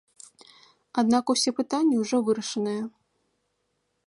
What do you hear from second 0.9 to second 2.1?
Аднак усе пытанні